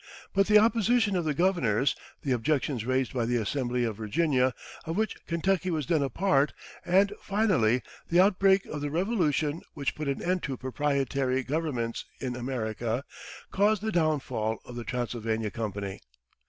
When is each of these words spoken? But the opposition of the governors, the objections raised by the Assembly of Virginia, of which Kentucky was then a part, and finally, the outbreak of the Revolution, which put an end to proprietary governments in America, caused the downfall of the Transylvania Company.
But 0.33 0.47
the 0.47 0.57
opposition 0.57 1.15
of 1.15 1.25
the 1.25 1.33
governors, 1.35 1.95
the 2.23 2.31
objections 2.31 2.85
raised 2.85 3.13
by 3.13 3.27
the 3.27 3.35
Assembly 3.35 3.83
of 3.83 3.97
Virginia, 3.97 4.55
of 4.85 4.97
which 4.97 5.15
Kentucky 5.27 5.69
was 5.69 5.85
then 5.85 6.01
a 6.01 6.09
part, 6.09 6.53
and 6.83 7.13
finally, 7.21 7.83
the 8.09 8.19
outbreak 8.19 8.65
of 8.65 8.81
the 8.81 8.89
Revolution, 8.89 9.61
which 9.75 9.93
put 9.93 10.07
an 10.07 10.19
end 10.19 10.41
to 10.41 10.57
proprietary 10.57 11.43
governments 11.43 12.05
in 12.19 12.35
America, 12.35 13.03
caused 13.51 13.83
the 13.83 13.91
downfall 13.91 14.57
of 14.65 14.75
the 14.75 14.83
Transylvania 14.83 15.51
Company. 15.51 15.99